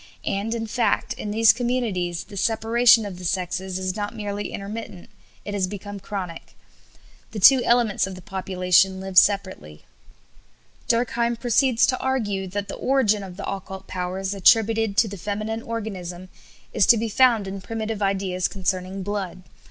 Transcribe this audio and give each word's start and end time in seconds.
And, 0.25 0.55
in 0.55 0.65
fact, 0.65 1.13
in 1.13 1.29
these 1.29 1.53
communities, 1.53 2.23
the 2.23 2.35
separation 2.35 3.05
of 3.05 3.19
the 3.19 3.23
sexes 3.23 3.77
is 3.77 3.95
not 3.95 4.15
merely 4.15 4.51
intermittent; 4.51 5.11
it 5.45 5.53
has 5.53 5.67
become 5.67 5.99
chronic. 5.99 6.55
The 7.33 7.39
two 7.39 7.63
elements 7.63 8.07
of 8.07 8.15
the 8.15 8.21
population 8.23 8.99
live 8.99 9.15
separately." 9.15 9.85
Durkheim 10.87 11.35
proceeds 11.35 11.85
to 11.85 11.99
argue 11.99 12.47
that 12.47 12.67
the 12.67 12.73
origin 12.73 13.21
of 13.21 13.37
the 13.37 13.47
occult 13.47 13.85
powers 13.85 14.33
attributed 14.33 14.97
to 14.97 15.07
the 15.07 15.17
feminine 15.17 15.61
organism 15.61 16.29
is 16.73 16.87
to 16.87 16.97
be 16.97 17.07
found 17.07 17.45
in 17.47 17.61
primitive 17.61 18.01
ideas 18.01 18.47
concerning 18.47 19.03
blood. 19.03 19.43